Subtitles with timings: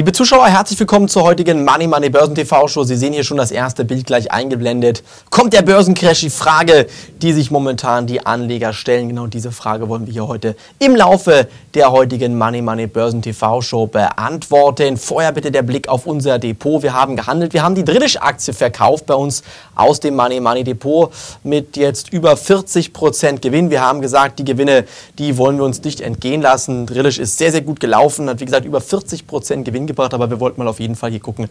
[0.00, 2.84] Liebe Zuschauer, herzlich willkommen zur heutigen Money Money Börsen TV Show.
[2.84, 5.02] Sie sehen hier schon das erste Bild gleich eingeblendet.
[5.28, 6.20] Kommt der Börsencrash?
[6.20, 6.86] Die Frage,
[7.20, 9.10] die sich momentan die Anleger stellen.
[9.10, 13.60] Genau diese Frage wollen wir hier heute im Laufe der heutigen Money Money Börsen TV
[13.60, 14.96] Show beantworten.
[14.96, 16.82] Vorher bitte der Blick auf unser Depot.
[16.82, 17.52] Wir haben gehandelt.
[17.52, 19.42] Wir haben die Drillisch-Aktie verkauft bei uns
[19.74, 21.12] aus dem Money Money Depot
[21.42, 23.68] mit jetzt über 40 Prozent Gewinn.
[23.68, 24.84] Wir haben gesagt, die Gewinne,
[25.18, 26.86] die wollen wir uns nicht entgehen lassen.
[26.86, 30.30] Drillisch ist sehr, sehr gut gelaufen, hat wie gesagt über 40 Prozent Gewinn gebracht, aber
[30.30, 31.48] wir wollten mal auf jeden Fall hier gucken,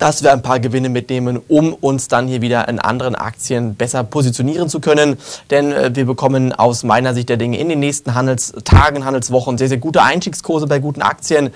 [0.00, 4.02] dass wir ein paar Gewinne mitnehmen, um uns dann hier wieder in anderen Aktien besser
[4.02, 5.18] positionieren zu können.
[5.50, 9.68] Denn äh, wir bekommen aus meiner Sicht der Dinge in den nächsten Handelstagen, Handelswochen sehr,
[9.68, 11.50] sehr gute Einstiegskurse bei guten Aktien.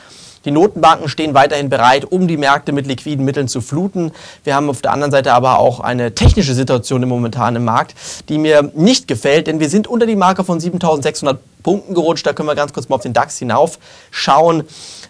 [0.45, 4.13] Die Notenbanken stehen weiterhin bereit, um die Märkte mit liquiden Mitteln zu fluten.
[4.45, 7.95] Wir haben auf der anderen Seite aber auch eine technische Situation im momentanen Markt,
[8.29, 12.27] die mir nicht gefällt, denn wir sind unter die Marke von 7600 Punkten gerutscht.
[12.27, 13.79] Da können wir ganz kurz mal auf den DAX hinauf
[14.11, 14.65] schauen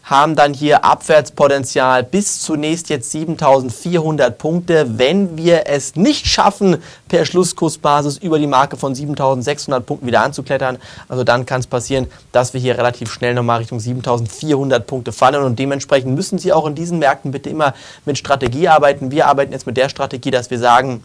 [0.05, 4.99] haben dann hier Abwärtspotenzial bis zunächst jetzt 7400 Punkte.
[4.99, 10.79] Wenn wir es nicht schaffen, per Schlusskursbasis über die Marke von 7600 Punkten wieder anzuklettern,
[11.09, 15.43] also dann kann es passieren, dass wir hier relativ schnell nochmal Richtung 7400 Punkte fallen
[15.43, 19.11] und dementsprechend müssen Sie auch in diesen Märkten bitte immer mit Strategie arbeiten.
[19.11, 21.03] Wir arbeiten jetzt mit der Strategie, dass wir sagen,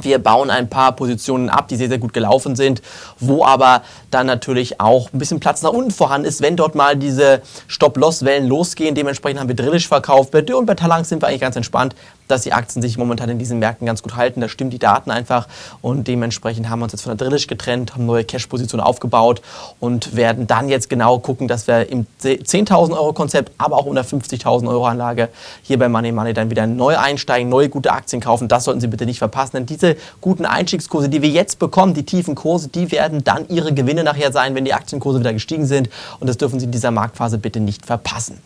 [0.00, 2.82] wir bauen ein paar Positionen ab, die sehr, sehr gut gelaufen sind,
[3.18, 6.96] wo aber dann natürlich auch ein bisschen Platz nach unten vorhanden ist, wenn dort mal
[6.96, 8.94] diese Stop-Loss-Wellen losgehen.
[8.94, 10.30] Dementsprechend haben wir Drillisch verkauft.
[10.30, 11.94] Bei Dürr und bei Talang sind wir eigentlich ganz entspannt
[12.28, 14.40] dass die Aktien sich momentan in diesen Märkten ganz gut halten.
[14.40, 15.48] Da stimmen die Daten einfach
[15.82, 19.42] und dementsprechend haben wir uns jetzt von der Drillisch getrennt, haben neue Cash-Positionen aufgebaut
[19.80, 24.02] und werden dann jetzt genau gucken, dass wir im 10.000 Euro Konzept, aber auch unter
[24.02, 25.28] 50.000 Euro Anlage
[25.62, 28.48] hier bei Money Money dann wieder neu einsteigen, neue gute Aktien kaufen.
[28.48, 32.04] Das sollten Sie bitte nicht verpassen, denn diese guten Einstiegskurse, die wir jetzt bekommen, die
[32.04, 35.88] tiefen Kurse, die werden dann Ihre Gewinne nachher sein, wenn die Aktienkurse wieder gestiegen sind
[36.20, 38.40] und das dürfen Sie in dieser Marktphase bitte nicht verpassen.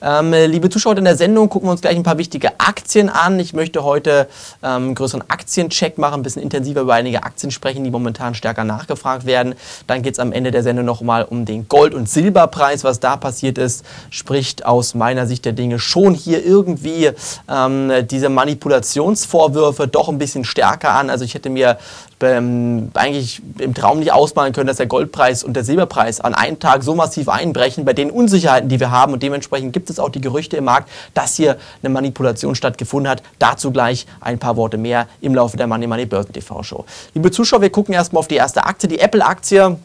[0.00, 3.40] Ähm, liebe Zuschauer in der Sendung, gucken wir uns gleich ein paar wichtige Aktien an.
[3.40, 4.28] Ich möchte heute
[4.62, 8.62] ähm, einen größeren Aktiencheck machen, ein bisschen intensiver über einige Aktien sprechen, die momentan stärker
[8.62, 9.54] nachgefragt werden.
[9.88, 13.16] Dann geht es am Ende der Sendung nochmal um den Gold- und Silberpreis, was da
[13.16, 17.10] passiert ist, spricht aus meiner Sicht der Dinge schon hier irgendwie
[17.48, 21.10] ähm, diese Manipulationsvorwürfe doch ein bisschen stärker an.
[21.10, 21.76] Also ich hätte mir
[22.22, 26.58] ähm, eigentlich im Traum nicht ausmalen können, dass der Goldpreis und der Silberpreis an einem
[26.58, 29.12] Tag so massiv einbrechen bei den Unsicherheiten, die wir haben.
[29.12, 33.22] Und dementsprechend gibt es auch die Gerüchte im Markt, dass hier eine Manipulation stattgefunden hat.
[33.38, 36.84] Dazu gleich ein paar Worte mehr im Laufe der Money Money Börsen TV Show.
[37.14, 39.78] Liebe Zuschauer, wir gucken erstmal auf die erste Aktie, die Apple-Aktie.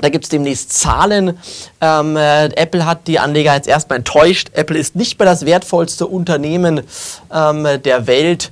[0.00, 1.38] Da gibt es demnächst Zahlen.
[1.80, 4.50] Ähm, äh, Apple hat die Anleger jetzt erstmal enttäuscht.
[4.52, 6.82] Apple ist nicht mehr das wertvollste Unternehmen
[7.34, 8.50] ähm, der Welt.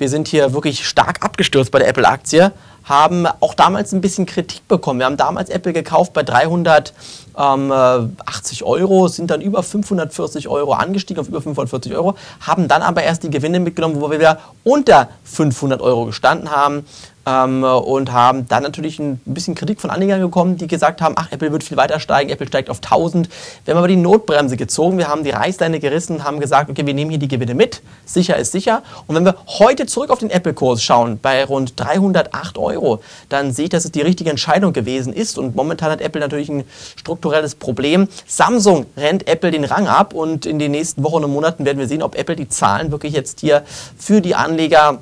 [0.00, 2.52] Wir sind hier wirklich stark abgestürzt bei der Apple-Aktie,
[2.84, 4.98] haben auch damals ein bisschen Kritik bekommen.
[4.98, 6.94] Wir haben damals Apple gekauft bei 380
[7.36, 13.02] ähm, Euro, sind dann über 540 Euro angestiegen, auf über 540 Euro, haben dann aber
[13.02, 16.86] erst die Gewinne mitgenommen, wo wir wieder unter 500 Euro gestanden haben
[17.26, 21.30] ähm, und haben dann natürlich ein bisschen Kritik von Anlegern bekommen, die gesagt haben, ach,
[21.30, 23.28] Apple wird viel weiter steigen, Apple steigt auf 1000.
[23.64, 26.94] Wir haben aber die Notbremse gezogen, wir haben die Reißleine gerissen haben gesagt, okay, wir
[26.94, 28.82] nehmen hier die Gewinne mit, sicher ist sicher.
[29.06, 33.64] Und wenn wir heute zurück auf den Apple-Kurs schauen, bei rund 308 Euro, dann sehe
[33.64, 36.64] ich, dass es die richtige Entscheidung gewesen ist und momentan hat Apple natürlich ein
[36.96, 38.08] strukturelles Problem.
[38.26, 41.88] Samsung rennt Apple den Rang ab und in den nächsten Wochen und Monaten werden wir
[41.88, 43.62] sehen, ob Apple die Zahlen wirklich jetzt hier
[43.98, 45.00] für die Anleger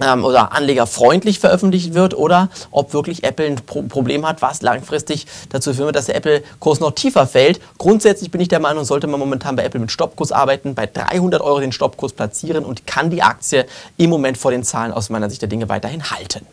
[0.00, 5.26] ähm, oder anlegerfreundlich veröffentlicht wird oder ob wirklich Apple ein Pro Problem hat, was langfristig
[5.50, 7.60] dazu führen wird, dass der Apple-Kurs noch tiefer fällt.
[7.78, 11.40] Grundsätzlich bin ich der Meinung, sollte man momentan bei Apple mit Stoppkurs arbeiten, bei 300
[11.40, 15.30] Euro den Stoppkurs platzieren und kann die Aktie im Moment vor den Zahlen aus meiner
[15.30, 16.46] Sicht der Dinge weiterhin halten.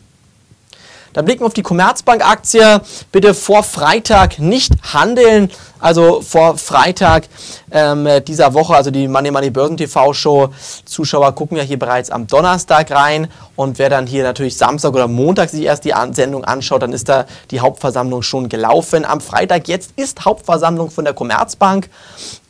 [1.14, 2.82] Dann blicken wir auf die Commerzbank-Aktie.
[3.10, 5.50] Bitte vor Freitag nicht handeln.
[5.80, 7.28] Also vor Freitag
[7.70, 10.48] ähm, dieser Woche, also die Money Money Börsen TV Show.
[10.84, 15.08] Zuschauer gucken ja hier bereits am Donnerstag rein und wer dann hier natürlich Samstag oder
[15.08, 19.04] Montag sich erst die An Sendung anschaut, dann ist da die Hauptversammlung schon gelaufen.
[19.04, 21.90] Am Freitag jetzt ist Hauptversammlung von der Commerzbank.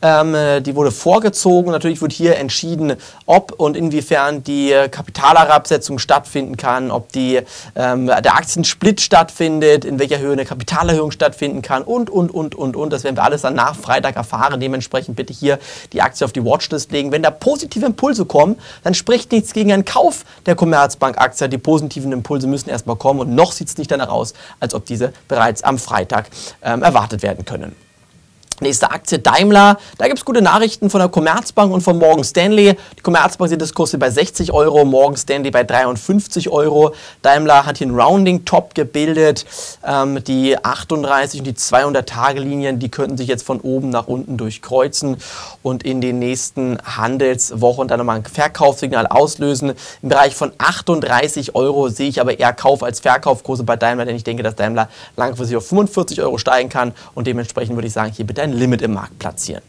[0.04, 1.72] Ähm, die wurde vorgezogen.
[1.72, 2.92] Natürlich wird hier entschieden,
[3.24, 7.40] ob und inwiefern die Kapitalherabsetzung stattfinden kann, ob die,
[7.74, 12.76] ähm, der Aktiensplit stattfindet, in welcher Höhe eine Kapitalerhöhung stattfinden kann und, und, und, und,
[12.76, 12.92] und.
[12.92, 14.60] Das werden wir alles dann nach Freitag erfahren.
[14.60, 15.58] Dementsprechend bitte hier
[15.94, 17.10] die Aktie auf die Watchlist legen.
[17.10, 21.48] Wenn da positive Impulse kommen, dann spricht nichts gegen einen Kauf der Commerzbank-Aktie.
[21.48, 24.84] Die positiven Impulse müssen erstmal kommen und noch sieht es nicht danach aus, als ob
[24.84, 26.28] diese bereits am Freitag
[26.62, 27.83] ähm, erwartet werden können.
[28.60, 29.78] Nächste Aktie Daimler.
[29.98, 32.76] Da gibt es gute Nachrichten von der Commerzbank und von Morgan Stanley.
[32.96, 36.94] Die Commerzbank sieht das Kurs bei 60 Euro, Morgan Stanley bei 53 Euro.
[37.22, 39.44] Daimler hat hier einen Rounding-Top gebildet.
[39.84, 45.16] Ähm, die 38 und die 200-Tage-Linien, die könnten sich jetzt von oben nach unten durchkreuzen
[45.64, 49.72] und in den nächsten Handelswochen dann nochmal ein Verkaufssignal auslösen.
[50.00, 54.14] Im Bereich von 38 Euro sehe ich aber eher Kauf- als Verkaufkurse bei Daimler, denn
[54.14, 58.12] ich denke, dass Daimler langfristig auf 45 Euro steigen kann und dementsprechend würde ich sagen,
[58.14, 59.62] hier bitte ein Limit im Markt platzieren.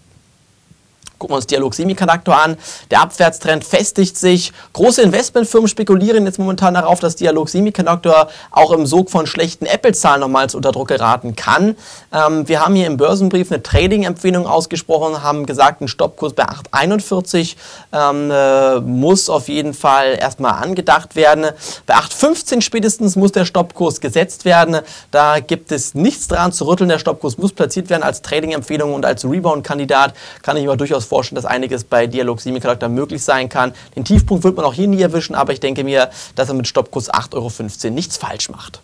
[1.25, 2.55] Gucken wir uns Dialog Semiconductor an.
[2.91, 4.53] Der Abwärtstrend festigt sich.
[4.73, 10.21] Große Investmentfirmen spekulieren jetzt momentan darauf, dass Dialog Semiconductor auch im Sog von schlechten Apple-Zahlen
[10.21, 11.77] nochmals unter Druck geraten kann.
[12.13, 17.55] Ähm, wir haben hier im Börsenbrief eine Trading-Empfehlung ausgesprochen, haben gesagt, ein Stoppkurs bei 8,41
[17.91, 21.45] ähm, äh, muss auf jeden Fall erstmal angedacht werden.
[21.87, 24.81] Bei 8,15 spätestens muss der Stoppkurs gesetzt werden.
[25.09, 26.89] Da gibt es nichts dran zu rütteln.
[26.89, 30.13] Der Stoppkurs muss platziert werden als Trading-Empfehlung und als Rebound-Kandidat
[30.43, 33.73] kann ich aber durchaus durchaus vorstellen, dass einiges bei Dialog Semiconductor möglich sein kann.
[33.95, 36.67] Den Tiefpunkt wird man auch hier nie erwischen, aber ich denke mir, dass er mit
[36.67, 38.81] Stoppkurs 8,15 Euro nichts falsch macht.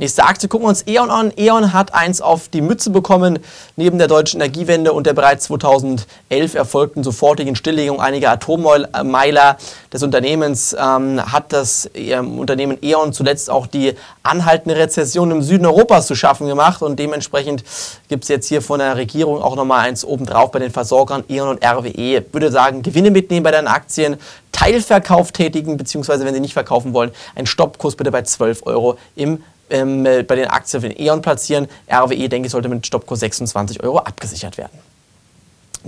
[0.00, 1.32] Nächste Aktie gucken wir uns E.ON an.
[1.36, 3.40] E.ON hat eins auf die Mütze bekommen.
[3.74, 9.56] Neben der deutschen Energiewende und der bereits 2011 erfolgten sofortigen Stilllegung einiger Atommeiler
[9.92, 15.66] des Unternehmens ähm, hat das ähm, Unternehmen E.ON zuletzt auch die anhaltende Rezession im Süden
[15.66, 16.80] Europas zu schaffen gemacht.
[16.80, 17.64] Und dementsprechend
[18.08, 21.48] gibt es jetzt hier von der Regierung auch nochmal eins obendrauf bei den Versorgern E.ON
[21.48, 22.18] und RWE.
[22.18, 24.16] Ich würde sagen, Gewinne mitnehmen bei deinen Aktien,
[24.52, 29.42] Teilverkauf tätigen, beziehungsweise wenn sie nicht verkaufen wollen, ein Stoppkurs bitte bei 12 Euro im
[29.70, 31.68] ähm, äh, bei den Aktien für den E.ON platzieren.
[31.90, 34.78] RWE, denke ich, sollte mit Stoppkurs 26 Euro abgesichert werden.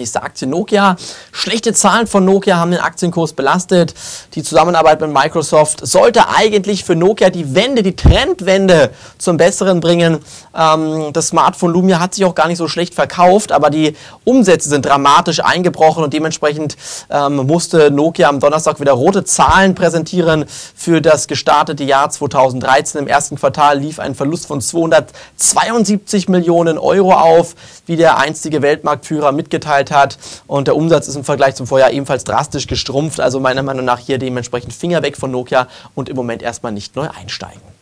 [0.00, 0.96] Nächste Aktie Nokia.
[1.30, 3.92] Schlechte Zahlen von Nokia haben den Aktienkurs belastet.
[4.34, 10.20] Die Zusammenarbeit mit Microsoft sollte eigentlich für Nokia die Wende, die Trendwende zum Besseren bringen.
[10.56, 13.94] Ähm, das Smartphone Lumia hat sich auch gar nicht so schlecht verkauft, aber die
[14.24, 16.78] Umsätze sind dramatisch eingebrochen und dementsprechend
[17.10, 23.02] ähm, musste Nokia am Donnerstag wieder rote Zahlen präsentieren für das gestartete Jahr 2013.
[23.02, 27.54] Im ersten Quartal lief ein Verlust von 272 Millionen Euro auf,
[27.84, 30.18] wie der einstige Weltmarktführer mitgeteilt hat.
[30.46, 33.20] Und der Umsatz ist im Vergleich zum Vorjahr ebenfalls drastisch gestrumpft.
[33.20, 36.96] Also meiner Meinung nach hier dementsprechend Finger weg von Nokia und im Moment erstmal nicht
[36.96, 37.79] neu einsteigen.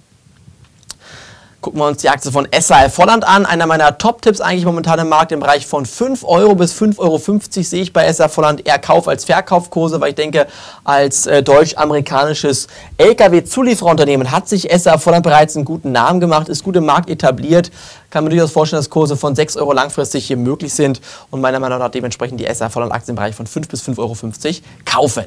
[1.60, 3.44] Gucken wir uns die Aktie von SAF Volland an.
[3.44, 7.18] Einer meiner Top-Tipps eigentlich momentan im Markt im Bereich von 5 Euro bis 5,50 Euro
[7.18, 10.46] sehe ich bei SAF Volland eher Kauf als Verkaufkurse, weil ich denke,
[10.84, 12.68] als äh, deutsch-amerikanisches
[12.98, 17.72] Lkw-Zuliefererunternehmen hat sich SAF Volland bereits einen guten Namen gemacht, ist gut im Markt etabliert.
[18.10, 21.00] Kann mir durchaus vorstellen, dass Kurse von 6 Euro langfristig hier möglich sind
[21.32, 23.98] und meiner Meinung nach dementsprechend die SAF Volland Aktien im Bereich von 5 bis 5,50
[23.98, 24.16] Euro
[24.84, 25.24] kaufen.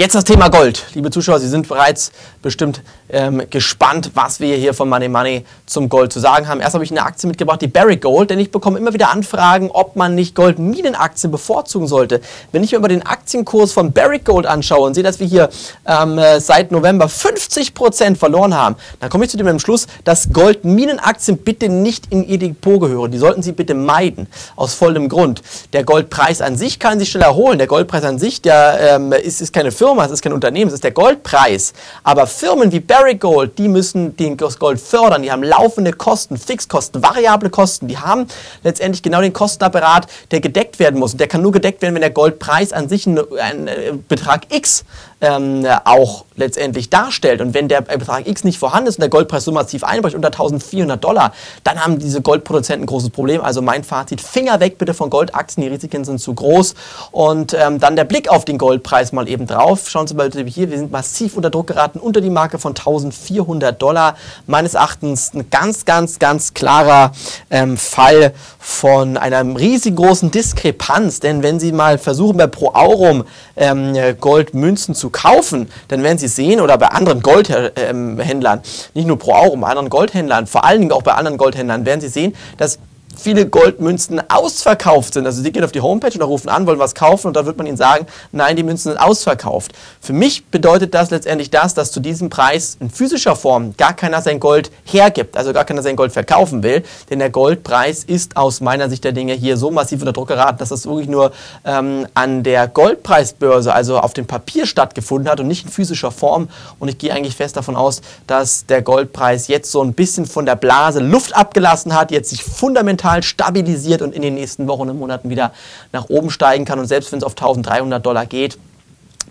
[0.00, 0.86] Jetzt das Thema Gold.
[0.94, 2.10] Liebe Zuschauer, Sie sind bereits
[2.40, 2.80] bestimmt
[3.10, 6.62] ähm, gespannt, was wir hier von Money Money zum Gold zu sagen haben.
[6.62, 9.70] Erst habe ich eine Aktie mitgebracht, die Barrick Gold, denn ich bekomme immer wieder Anfragen,
[9.70, 12.22] ob man nicht Goldminenaktien bevorzugen sollte.
[12.50, 15.50] Wenn ich mir aber den Aktienkurs von Barrick Gold anschaue und sehe, dass wir hier
[15.84, 21.36] ähm, seit November 50 Prozent verloren haben, dann komme ich zu dem Schluss, dass Goldminenaktien
[21.36, 23.10] bitte nicht in Ihr Depot gehören.
[23.10, 25.42] Die sollten Sie bitte meiden, aus vollem Grund.
[25.74, 27.58] Der Goldpreis an sich kann sich schnell erholen.
[27.58, 30.68] Der Goldpreis an sich, der ähm, ist, ist keine Firma Firma, es ist kein Unternehmen,
[30.68, 31.72] es ist der Goldpreis.
[32.04, 37.02] Aber Firmen wie Barrick Gold, die müssen das Gold fördern, die haben laufende Kosten, Fixkosten,
[37.02, 38.28] variable Kosten, die haben
[38.62, 41.10] letztendlich genau den Kostenapparat, der gedeckt werden muss.
[41.12, 44.42] Und der kann nur gedeckt werden, wenn der Goldpreis an sich einen, einen äh, Betrag
[44.54, 44.84] X
[45.20, 47.40] ähm, auch letztendlich darstellt.
[47.40, 50.28] Und wenn der Betrag X nicht vorhanden ist und der Goldpreis so massiv einbricht unter
[50.28, 51.32] 1400 Dollar,
[51.62, 53.42] dann haben diese Goldproduzenten ein großes Problem.
[53.42, 56.74] Also mein Fazit, Finger weg bitte von Goldaktien, die Risiken sind zu groß.
[57.12, 59.88] Und ähm, dann der Blick auf den Goldpreis mal eben drauf.
[59.88, 63.80] Schauen Sie mal hier, wir sind massiv unter Druck geraten, unter die Marke von 1400
[63.80, 64.16] Dollar.
[64.46, 67.12] Meines Erachtens ein ganz, ganz, ganz klarer
[67.50, 71.20] ähm, Fall von einer riesengroßen Diskrepanz.
[71.20, 73.24] Denn wenn Sie mal versuchen, bei Pro Aurum
[73.56, 78.60] ähm, Goldmünzen zu kaufen, dann werden Sie sehen, oder bei anderen Goldhändlern,
[78.94, 82.00] nicht nur Pro Aurum, bei anderen Goldhändlern, vor allen Dingen auch bei anderen Goldhändlern, werden
[82.00, 82.78] Sie sehen, dass
[83.20, 85.26] viele Goldmünzen ausverkauft sind.
[85.26, 87.58] Also sie gehen auf die Homepage oder rufen an, wollen was kaufen und da wird
[87.58, 89.72] man ihnen sagen, nein, die Münzen sind ausverkauft.
[90.00, 94.22] Für mich bedeutet das letztendlich das, dass zu diesem Preis in physischer Form gar keiner
[94.22, 98.60] sein Gold hergibt, also gar keiner sein Gold verkaufen will, denn der Goldpreis ist aus
[98.60, 101.32] meiner Sicht der Dinge hier so massiv unter Druck geraten, dass das wirklich nur
[101.64, 106.48] ähm, an der Goldpreisbörse, also auf dem Papier stattgefunden hat und nicht in physischer Form.
[106.78, 110.46] Und ich gehe eigentlich fest davon aus, dass der Goldpreis jetzt so ein bisschen von
[110.46, 114.88] der Blase Luft abgelassen hat, jetzt sich fundamental total stabilisiert und in den nächsten Wochen
[114.88, 115.52] und Monaten wieder
[115.92, 116.78] nach oben steigen kann.
[116.78, 118.58] Und selbst wenn es auf 1300 Dollar geht,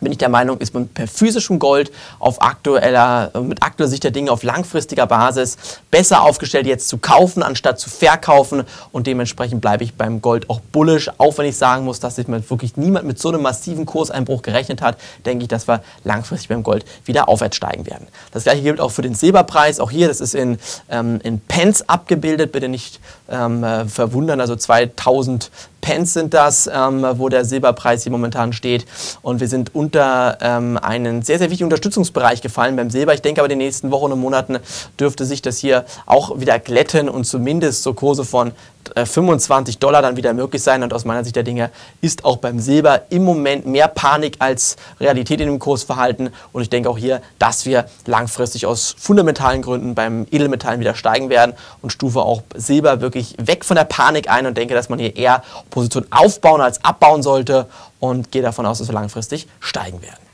[0.01, 4.11] bin ich der Meinung, ist man per physischem Gold auf aktueller, mit aktueller Sicht der
[4.11, 5.57] Dinge auf langfristiger Basis
[5.91, 8.63] besser aufgestellt, jetzt zu kaufen, anstatt zu verkaufen.
[8.91, 11.09] Und dementsprechend bleibe ich beim Gold auch bullisch.
[11.17, 14.81] Auch wenn ich sagen muss, dass sich wirklich niemand mit so einem massiven Kurseinbruch gerechnet
[14.81, 18.07] hat, denke ich, dass wir langfristig beim Gold wieder aufwärts steigen werden.
[18.31, 19.79] Das gleiche gilt auch für den Silberpreis.
[19.79, 20.57] Auch hier, das ist in,
[20.89, 22.51] ähm, in Pence abgebildet.
[22.51, 24.39] Bitte nicht ähm, äh, verwundern.
[24.41, 25.51] Also 2000
[25.81, 28.85] Pence sind das, ähm, wo der Silberpreis hier momentan steht.
[29.21, 33.13] Und wir sind unter ähm, einen sehr, sehr wichtigen Unterstützungsbereich gefallen beim Silber.
[33.13, 34.59] Ich denke aber, in den nächsten Wochen und Monaten
[34.99, 38.51] dürfte sich das hier auch wieder glätten und zumindest so Kurse von
[38.95, 40.83] 25 äh, Dollar dann wieder möglich sein.
[40.83, 41.69] Und aus meiner Sicht der Dinge
[42.01, 46.29] ist auch beim Silber im Moment mehr Panik als Realität in dem Kursverhalten.
[46.51, 51.29] Und ich denke auch hier, dass wir langfristig aus fundamentalen Gründen beim Edelmetallen wieder steigen
[51.29, 54.99] werden und stufe auch Silber wirklich weg von der Panik ein und denke, dass man
[54.99, 57.67] hier eher Position aufbauen als abbauen sollte
[57.99, 60.29] und gehe davon aus, dass wir langfristig steigen werden.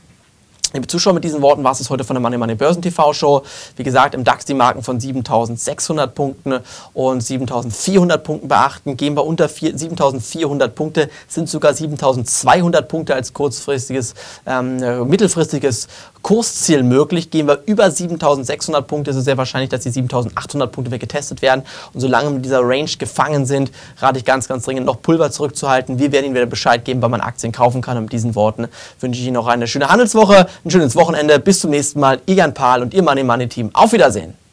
[0.72, 3.44] Liebe Zuschauer, mit diesen Worten war es heute von der Money Money Börsen TV Show.
[3.76, 6.58] Wie gesagt, im DAX die Marken von 7600 Punkten
[6.92, 8.96] und 7400 Punkten beachten.
[8.96, 15.86] Gehen wir unter 7400 Punkte, sind sogar 7200 Punkte als kurzfristiges, ähm, äh, mittelfristiges
[16.26, 17.30] Kursziel möglich.
[17.30, 21.40] Gehen wir über 7600 Punkte, ist es sehr wahrscheinlich, dass die 7800 Punkte wieder getestet
[21.40, 21.62] werden.
[21.92, 25.30] Und solange wir in dieser Range gefangen sind, rate ich ganz, ganz dringend noch Pulver
[25.30, 26.00] zurückzuhalten.
[26.00, 27.96] Wir werden Ihnen wieder Bescheid geben, wann man Aktien kaufen kann.
[27.96, 28.66] Und mit diesen Worten
[28.98, 31.38] wünsche ich Ihnen noch eine schöne Handelswoche, ein schönes Wochenende.
[31.38, 32.20] Bis zum nächsten Mal.
[32.26, 33.70] Ihr Jan Pahl und Ihr Money Money Team.
[33.72, 34.45] Auf Wiedersehen.